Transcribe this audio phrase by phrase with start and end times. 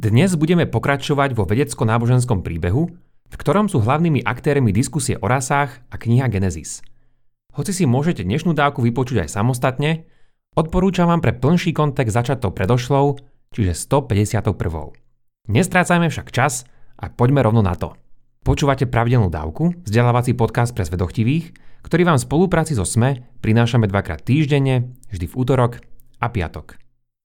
[0.00, 2.88] Dnes budeme pokračovať vo vedecko-náboženskom príbehu,
[3.28, 6.80] v ktorom sú hlavnými aktérmi diskusie o rasách a kniha Genesis.
[7.52, 10.08] Hoci si môžete dnešnú dávku vypočuť aj samostatne,
[10.56, 13.20] odporúčam vám pre plnší kontext začať tou predošlou,
[13.52, 14.48] čiže 151.
[15.52, 16.64] Nestrácajme však čas
[16.96, 17.92] a poďme rovno na to.
[18.40, 21.52] Počúvate pravidelnú dávku, vzdelávací podcast pre zvedochtivých,
[21.84, 25.84] ktorý vám v spolupráci so SME prinášame dvakrát týždenne, vždy v útorok
[26.24, 26.80] a piatok.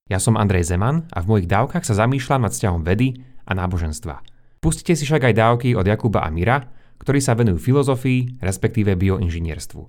[0.05, 4.21] Ja som Andrej Zeman a v mojich dávkach sa zamýšľam nad vzťahom vedy a náboženstva.
[4.61, 6.61] Pustite si však aj dávky od Jakuba a Mira,
[7.01, 9.81] ktorí sa venujú filozofii, respektíve bioinžinierstvu.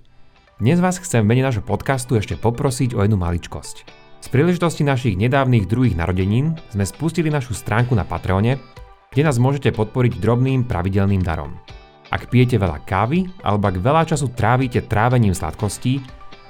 [0.57, 3.77] Dnes vás chcem v mene nášho podcastu ešte poprosiť o jednu maličkosť.
[4.25, 8.57] Z príležitosti našich nedávnych druhých narodenín sme spustili našu stránku na Patreone,
[9.13, 11.61] kde nás môžete podporiť drobným pravidelným darom.
[12.09, 16.01] Ak pijete veľa kávy alebo ak veľa času trávite trávením sladkostí,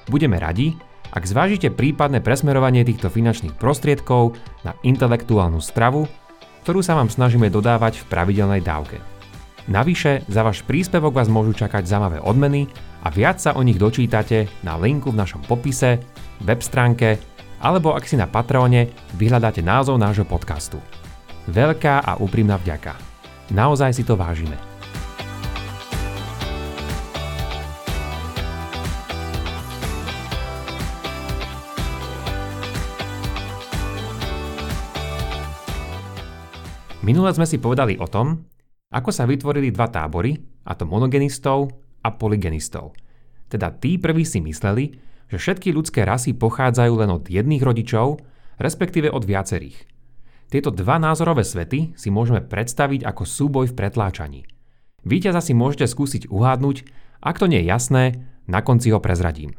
[0.06, 0.70] budeme radi,
[1.16, 4.36] ak zvážite prípadné presmerovanie týchto finančných prostriedkov
[4.68, 6.04] na intelektuálnu stravu,
[6.68, 9.00] ktorú sa vám snažíme dodávať v pravidelnej dávke.
[9.66, 12.68] Navyše, za váš príspevok vás môžu čakať zaujímavé odmeny
[13.00, 15.98] a viac sa o nich dočítate na linku v našom popise,
[16.44, 17.16] web stránke
[17.64, 20.76] alebo ak si na Patreone vyhľadáte názov nášho podcastu.
[21.48, 22.92] Veľká a úprimná vďaka.
[23.56, 24.75] Naozaj si to vážime.
[37.06, 38.42] Minule sme si povedali o tom,
[38.90, 40.34] ako sa vytvorili dva tábory,
[40.66, 41.70] a to monogenistov
[42.02, 42.98] a polygenistov.
[43.46, 44.98] Teda tí prví si mysleli,
[45.30, 48.18] že všetky ľudské rasy pochádzajú len od jedných rodičov,
[48.58, 49.86] respektíve od viacerých.
[50.50, 54.42] Tieto dva názorové svety si môžeme predstaviť ako súboj v pretláčaní.
[55.06, 56.76] Víťaza si môžete skúsiť uhádnuť,
[57.22, 58.04] ak to nie je jasné,
[58.50, 59.54] na konci ho prezradím.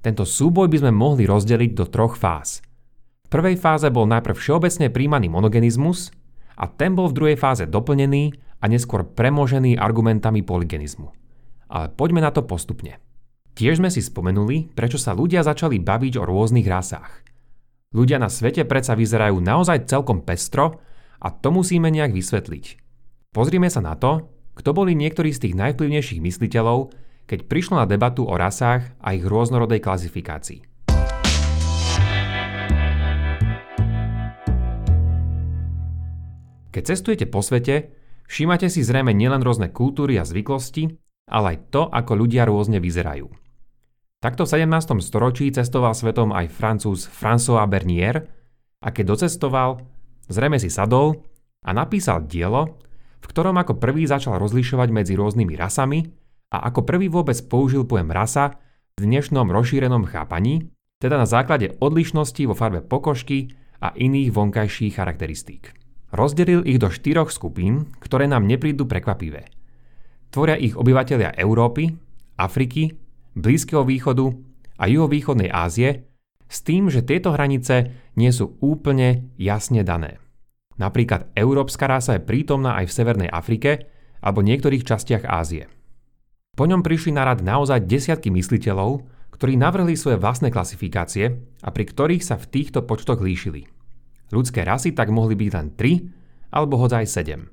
[0.00, 2.64] Tento súboj by sme mohli rozdeliť do troch fáz.
[3.24, 6.12] V prvej fáze bol najprv všeobecne príjmaný monogenizmus,
[6.56, 11.10] a ten bol v druhej fáze doplnený a neskôr premožený argumentami polygenizmu.
[11.72, 13.00] Ale poďme na to postupne.
[13.52, 17.12] Tiež sme si spomenuli, prečo sa ľudia začali baviť o rôznych rasách.
[17.92, 20.80] Ľudia na svete predsa vyzerajú naozaj celkom pestro
[21.20, 22.64] a to musíme nejak vysvetliť.
[23.36, 26.92] Pozrime sa na to, kto boli niektorí z tých najvplyvnejších mysliteľov,
[27.28, 30.71] keď prišlo na debatu o rasách a ich rôznorodej klasifikácii.
[36.72, 37.92] Keď cestujete po svete,
[38.26, 40.88] všímate si zrejme nielen rôzne kultúry a zvyklosti,
[41.28, 43.28] ale aj to, ako ľudia rôzne vyzerajú.
[44.22, 45.02] Takto v 17.
[45.04, 48.24] storočí cestoval svetom aj francúz François Bernier
[48.80, 49.84] a keď docestoval,
[50.32, 51.26] zrejme si sadol
[51.66, 52.80] a napísal dielo,
[53.22, 56.06] v ktorom ako prvý začal rozlišovať medzi rôznymi rasami
[56.54, 58.56] a ako prvý vôbec použil pojem rasa
[58.96, 60.70] v dnešnom rozšírenom chápaní,
[61.02, 65.81] teda na základe odlišnosti vo farbe pokožky a iných vonkajších charakteristík.
[66.12, 69.48] Rozdelil ich do štyroch skupín, ktoré nám neprídu prekvapivé.
[70.28, 71.88] Tvoria ich obyvateľia Európy,
[72.36, 72.92] Afriky,
[73.32, 74.28] Blízkeho východu
[74.76, 76.04] a juhovýchodnej Ázie,
[76.52, 80.20] s tým, že tieto hranice nie sú úplne jasne dané.
[80.76, 83.88] Napríklad európska rasa je prítomná aj v Severnej Afrike
[84.20, 85.72] alebo niektorých častiach Ázie.
[86.52, 91.84] Po ňom prišli na rad naozaj desiatky mysliteľov, ktorí navrhli svoje vlastné klasifikácie a pri
[91.88, 93.64] ktorých sa v týchto počtoch líšili.
[94.32, 97.52] Ľudské rasy tak mohli byť len 3 alebo hoď aj 7.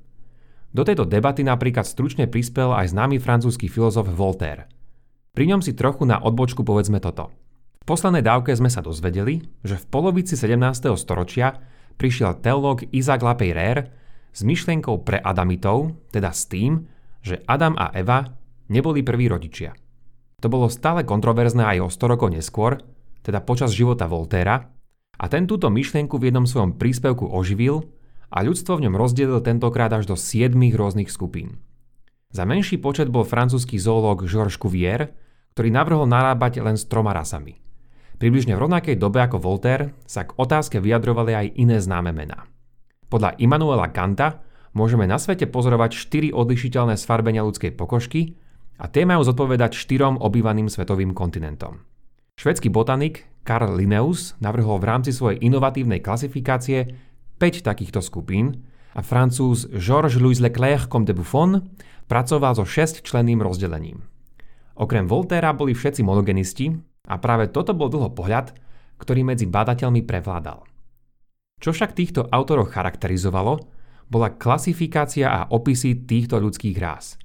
[0.72, 4.70] Do tejto debaty napríklad stručne prispel aj známy francúzsky filozof Voltaire.
[5.36, 7.28] Pri ňom si trochu na odbočku povedzme toto.
[7.80, 10.56] V poslednej dávke sme sa dozvedeli, že v polovici 17.
[10.96, 11.60] storočia
[12.00, 13.92] prišiel teológ Isaac Lapeyrer
[14.32, 16.86] s myšlienkou pre Adamitov, teda s tým,
[17.20, 18.30] že Adam a Eva
[18.72, 19.74] neboli prví rodičia.
[20.40, 22.80] To bolo stále kontroverzné aj o 100 rokov neskôr,
[23.20, 24.79] teda počas života Voltéra,
[25.20, 27.84] a ten túto myšlienku v jednom svojom príspevku oživil
[28.32, 31.60] a ľudstvo v ňom rozdelil tentokrát až do 7 rôznych skupín.
[32.32, 35.12] Za menší počet bol francúzsky zoológ Georges Cuvier,
[35.52, 37.60] ktorý navrhol narábať len s troma rasami.
[38.16, 42.46] Približne v rovnakej dobe ako Voltaire sa k otázke vyjadrovali aj iné známe mená.
[43.10, 44.40] Podľa Immanuela Kanta
[44.72, 48.38] môžeme na svete pozorovať štyri odlišiteľné sfarbenia ľudskej pokožky
[48.78, 51.89] a tie majú zodpovedať štyrom obývaným svetovým kontinentom.
[52.40, 56.88] Švedský botanik Karl Linnaeus navrhol v rámci svojej inovatívnej klasifikácie
[57.36, 58.64] 5 takýchto skupín
[58.96, 61.68] a francúz Georges-Louis Leclerc comme de Buffon
[62.08, 64.08] pracoval so 6 členným rozdelením.
[64.72, 66.72] Okrem Voltéra boli všetci monogenisti
[67.12, 68.56] a práve toto bol dlho pohľad,
[68.96, 70.64] ktorý medzi badateľmi prevládal.
[71.60, 73.68] Čo však týchto autorov charakterizovalo,
[74.08, 77.20] bola klasifikácia a opisy týchto ľudských rás.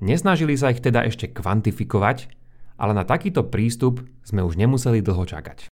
[0.00, 2.37] Nesnažili sa ich teda ešte kvantifikovať,
[2.78, 5.66] ale na takýto prístup sme už nemuseli dlho čakať.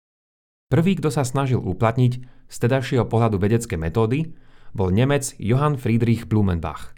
[0.72, 2.14] Prvý, kto sa snažil uplatniť
[2.50, 4.34] z tedajšieho pohľadu vedecké metódy,
[4.74, 6.98] bol Nemec Johann Friedrich Blumenbach.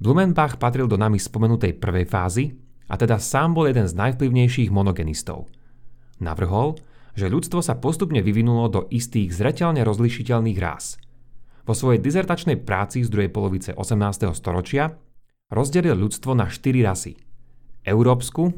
[0.00, 2.56] Blumenbach patril do nami spomenutej prvej fázy
[2.88, 5.50] a teda sám bol jeden z najvplyvnejších monogenistov.
[6.22, 6.80] Navrhol,
[7.16, 11.00] že ľudstvo sa postupne vyvinulo do istých zreteľne rozlišiteľných rás.
[11.66, 14.30] Vo svojej dizertačnej práci z druhej polovice 18.
[14.36, 14.94] storočia
[15.50, 17.18] rozdelil ľudstvo na štyri rasy.
[17.82, 18.54] Európsku,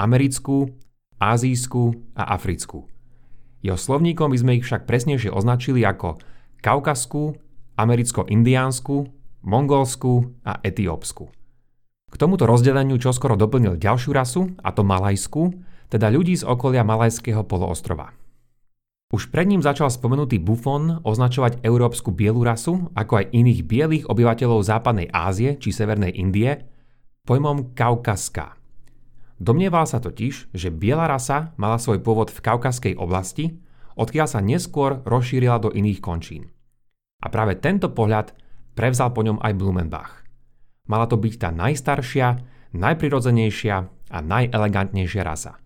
[0.00, 0.72] americkú,
[1.20, 2.88] azijskú a africkú.
[3.60, 6.16] Jeho slovníkom by sme ich však presnejšie označili ako
[6.64, 7.36] kaukaskú,
[7.76, 8.96] americko-indiánsku,
[9.44, 11.28] mongolskú a etiópsku.
[12.10, 15.54] K tomuto rozdeleniu čoskoro doplnil ďalšiu rasu, a to malajskú,
[15.92, 18.16] teda ľudí z okolia Malajského poloostrova.
[19.10, 24.62] Už pred ním začal spomenutý Buffon označovať európsku bielu rasu, ako aj iných bielých obyvateľov
[24.62, 26.62] západnej Ázie či severnej Indie,
[27.26, 28.59] pojmom kaukaská.
[29.40, 33.56] Domnieval sa totiž, že biela rasa mala svoj pôvod v kaukaskej oblasti,
[33.96, 36.52] odkiaľ sa neskôr rozšírila do iných končín.
[37.24, 38.36] A práve tento pohľad
[38.76, 40.12] prevzal po ňom aj Blumenbach.
[40.92, 42.36] Mala to byť tá najstaršia,
[42.76, 43.76] najprirodzenejšia
[44.12, 45.56] a najelegantnejšia rasa–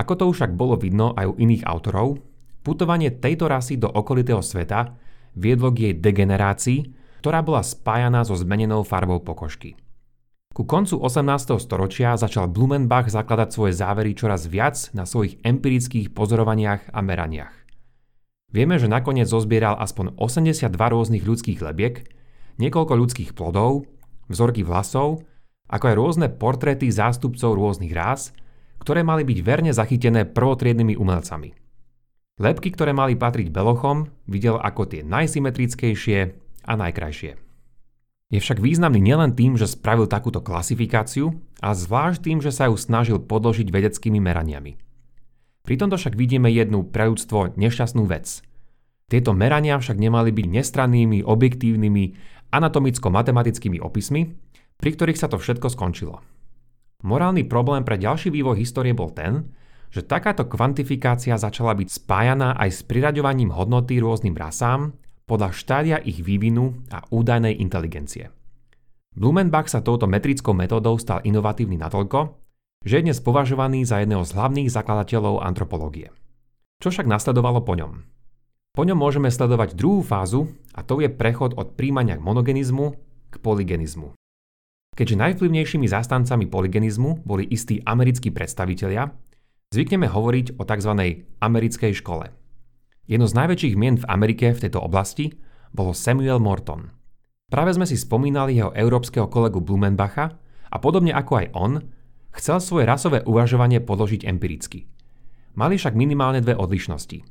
[0.00, 2.22] ako to však bolo vidno aj u iných autorov,
[2.62, 4.94] putovanie tejto rasy do okolitého sveta
[5.34, 6.78] viedlo k jej degenerácii,
[7.20, 9.74] ktorá bola spájaná so zmenenou farbou pokožky.
[10.60, 11.56] Ku koncu 18.
[11.56, 17.56] storočia začal Blumenbach zakladať svoje závery čoraz viac na svojich empirických pozorovaniach a meraniach.
[18.52, 22.04] Vieme, že nakoniec zozbieral aspoň 82 rôznych ľudských lebiek,
[22.60, 23.88] niekoľko ľudských plodov,
[24.28, 25.24] vzorky vlasov,
[25.72, 28.36] ako aj rôzne portréty zástupcov rôznych rás
[28.80, 31.52] ktoré mali byť verne zachytené prvotriednymi umelcami.
[32.40, 36.18] Lepky, ktoré mali patriť belochom, videl ako tie najsymetrickejšie
[36.64, 37.49] a najkrajšie.
[38.30, 42.78] Je však významný nielen tým, že spravil takúto klasifikáciu, ale zvlášť tým, že sa ju
[42.78, 44.78] snažil podložiť vedeckými meraniami.
[45.66, 48.46] Pri tomto však vidíme jednu pre ľudstvo nešťastnú vec.
[49.10, 52.04] Tieto merania však nemali byť nestrannými, objektívnymi,
[52.54, 54.30] anatomicko-matematickými opismi,
[54.78, 56.22] pri ktorých sa to všetko skončilo.
[57.02, 59.50] Morálny problém pre ďalší vývoj histórie bol ten,
[59.90, 64.94] že takáto kvantifikácia začala byť spájaná aj s priraďovaním hodnoty rôznym rasám
[65.30, 68.34] podľa štádia ich vývinu a údajnej inteligencie.
[69.14, 72.34] Blumenbach sa touto metrickou metódou stal inovatívny natoľko,
[72.82, 76.10] že je dnes považovaný za jedného z hlavných zakladateľov antropológie.
[76.82, 78.02] Čo však nasledovalo po ňom?
[78.74, 82.98] Po ňom môžeme sledovať druhú fázu a to je prechod od príjmania k monogenizmu
[83.30, 84.18] k polygenizmu.
[84.98, 89.14] Keďže najvplyvnejšími zástancami polygenizmu boli istí americkí predstavitelia,
[89.70, 90.92] zvykneme hovoriť o tzv.
[91.38, 92.39] americkej škole.
[93.10, 95.34] Jedno z najväčších mien v Amerike v tejto oblasti
[95.74, 96.94] bolo Samuel Morton.
[97.50, 100.38] Práve sme si spomínali jeho európskeho kolegu Blumenbacha
[100.70, 101.72] a podobne ako aj on,
[102.38, 104.86] chcel svoje rasové uvažovanie podložiť empiricky.
[105.58, 107.26] Mali však minimálne dve odlišnosti.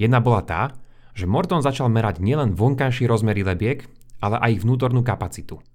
[0.00, 0.72] Jedna bola tá,
[1.12, 3.84] že Morton začal merať nielen vonkajšie rozmery lebiek,
[4.24, 5.60] ale aj ich vnútornú kapacitu–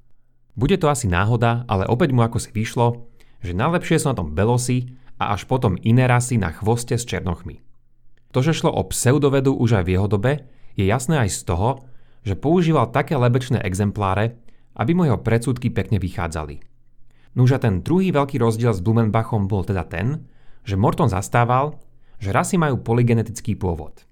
[0.56, 3.12] bude to asi náhoda, ale opäť mu ako si vyšlo,
[3.44, 7.60] že najlepšie sú na tom belosi a až potom iné rasy na chvoste s černochmi.
[8.36, 10.44] To, že šlo o pseudovedu už aj v jeho dobe,
[10.76, 11.88] je jasné aj z toho,
[12.28, 14.36] že používal také lebečné exempláre,
[14.76, 16.60] aby mu jeho predsudky pekne vychádzali.
[17.40, 20.28] Núž a ten druhý veľký rozdiel s Blumenbachom bol teda ten,
[20.68, 21.80] že Morton zastával,
[22.20, 24.04] že rasy majú polygenetický pôvod.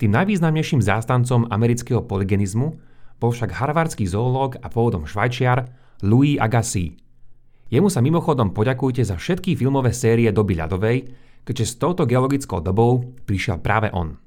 [0.00, 2.80] Tým najvýznamnejším zástancom amerického polygenizmu
[3.20, 5.68] bol však harvardský zoológ a pôvodom švajčiar
[6.00, 6.96] Louis Agassi.
[7.68, 10.98] Jemu sa mimochodom poďakujte za všetky filmové série doby ľadovej,
[11.46, 14.18] keďže s touto geologickou dobou prišiel práve on.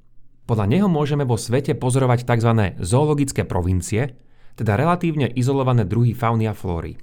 [0.47, 2.51] Podľa neho môžeme vo svete pozorovať tzv.
[2.81, 4.17] zoologické provincie,
[4.57, 6.97] teda relatívne izolované druhy fauny a flóry.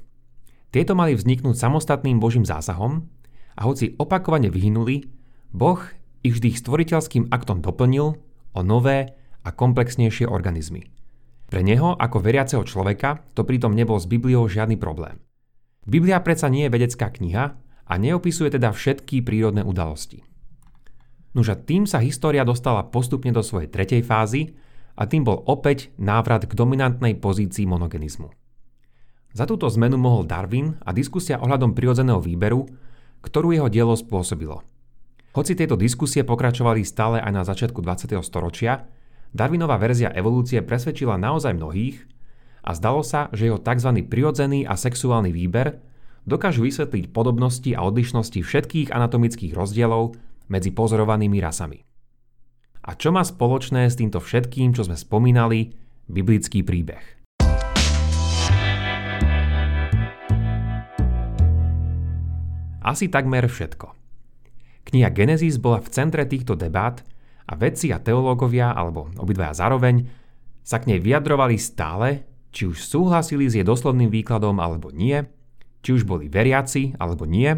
[0.74, 3.06] Tieto mali vzniknúť samostatným božím zásahom
[3.54, 5.06] a hoci opakovane vyhynuli,
[5.54, 5.78] Boh
[6.26, 8.18] ich vždy stvoriteľským aktom doplnil
[8.52, 9.14] o nové
[9.46, 10.90] a komplexnejšie organizmy.
[11.46, 15.22] Pre neho, ako veriaceho človeka, to pritom nebol s Bibliou žiadny problém.
[15.86, 17.54] Biblia predsa nie je vedecká kniha
[17.86, 20.26] a neopisuje teda všetky prírodné udalosti.
[21.36, 24.56] Nož a tým sa história dostala postupne do svojej tretej fázy
[24.96, 28.32] a tým bol opäť návrat k dominantnej pozícii monogenizmu.
[29.36, 32.64] Za túto zmenu mohol Darwin a diskusia ohľadom prirodzeného výberu,
[33.20, 34.64] ktorú jeho dielo spôsobilo.
[35.36, 38.16] Hoci tieto diskusie pokračovali stále aj na začiatku 20.
[38.24, 38.88] storočia,
[39.36, 42.00] Darwinová verzia evolúcie presvedčila naozaj mnohých
[42.64, 44.08] a zdalo sa, že jeho tzv.
[44.08, 45.76] prirodzený a sexuálny výber
[46.26, 50.18] dokážu vysvetliť podobnosti a odlišnosti všetkých anatomických rozdielov
[50.50, 51.86] medzi pozorovanými rasami.
[52.86, 55.74] A čo má spoločné s týmto všetkým, čo sme spomínali,
[56.10, 57.02] biblický príbeh?
[62.86, 63.90] Asi takmer všetko.
[64.86, 67.02] Kniha Genesis bola v centre týchto debát
[67.50, 70.06] a vedci a teológovia, alebo obidvaja zároveň,
[70.62, 72.22] sa k nej vyjadrovali stále,
[72.54, 75.26] či už súhlasili s jej doslovným výkladom alebo nie,
[75.86, 77.54] či už boli veriaci alebo nie,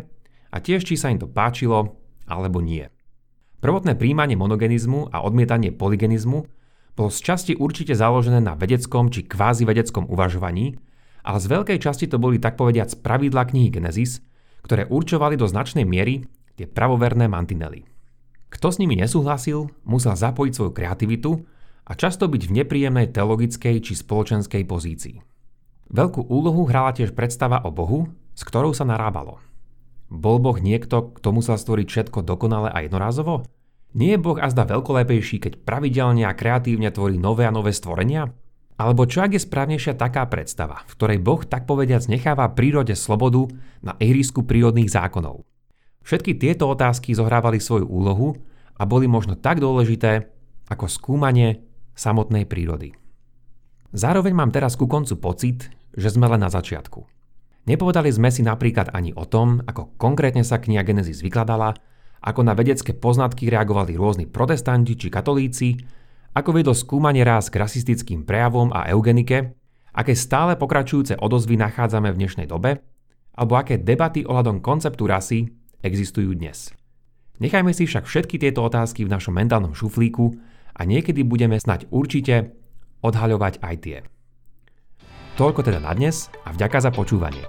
[0.53, 1.97] a tiež či sa im to páčilo
[2.29, 2.93] alebo nie.
[3.65, 6.45] Prvotné príjmanie monogenizmu a odmietanie polygenizmu
[6.93, 10.77] bolo z časti určite založené na vedeckom či kvázi vedeckom uvažovaní,
[11.25, 14.21] ale z veľkej časti to boli tak povediac pravidla knihy Genesis,
[14.61, 16.29] ktoré určovali do značnej miery
[16.61, 17.89] tie pravoverné mantinely.
[18.49, 21.33] Kto s nimi nesúhlasil, musel zapojiť svoju kreativitu
[21.89, 25.28] a často byť v nepríjemnej teologickej či spoločenskej pozícii.
[25.88, 29.40] Veľkú úlohu hrala tiež predstava o Bohu, s ktorou sa narábalo–
[30.09, 33.45] bol Boh niekto, kto musel stvoriť všetko dokonale a jednorázovo?
[33.92, 38.33] Nie je Boh azda veľkolepejší, keď pravidelne a kreatívne tvorí nové a nové stvorenia?
[38.80, 43.52] Alebo čo ak je správnejšia taká predstava, v ktorej Boh tak povediac necháva prírode slobodu
[43.85, 45.45] na ihrisku prírodných zákonov?
[46.09, 48.33] Všetky tieto otázky zohrávali svoju úlohu
[48.80, 50.30] a boli možno tak dôležité
[50.73, 52.97] ako skúmanie samotnej prírody.
[53.92, 55.68] Zároveň mám teraz ku koncu pocit,
[55.99, 57.02] že sme len na začiatku.
[57.67, 61.75] Nepovedali sme si napríklad ani o tom, ako konkrétne sa kniha Genesis vykladala,
[62.23, 65.76] ako na vedecké poznatky reagovali rôzni protestanti či katolíci,
[66.33, 69.59] ako viedlo skúmanie rás k rasistickým prejavom a eugenike,
[69.93, 72.78] aké stále pokračujúce odozvy nachádzame v dnešnej dobe,
[73.35, 75.50] alebo aké debaty ohľadom konceptu rasy
[75.83, 76.71] existujú dnes.
[77.38, 80.35] Nechajme si však všetky tieto otázky v našom mentálnom šuflíku
[80.75, 82.55] a niekedy budeme snať určite
[83.02, 83.99] odhaľovať aj tie.
[85.38, 87.47] Toľko teda na dnes a vďaka za počúvanie.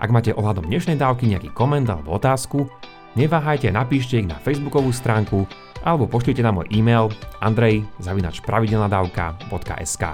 [0.00, 2.64] Ak máte ohľadom dnešnej dávky nejaký koment alebo otázku,
[3.12, 5.44] neváhajte napíšte ich na facebookovú stránku
[5.84, 7.12] alebo pošlite na môj e-mail
[7.44, 10.04] andrej.pravidelnadavka.sk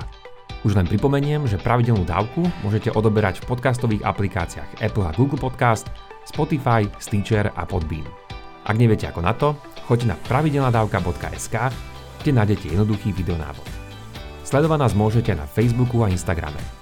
[0.66, 5.94] Už len pripomeniem, že pravidelnú dávku môžete odoberať v podcastových aplikáciách Apple a Google Podcast,
[6.26, 8.10] Spotify, Stitcher a Podbean.
[8.66, 9.54] Ak neviete ako na to,
[9.86, 11.54] choďte na pravidelnadavka.sk,
[12.18, 13.70] kde nájdete jednoduchý videonávod.
[14.42, 16.81] Sledovať nás môžete na Facebooku a Instagrame.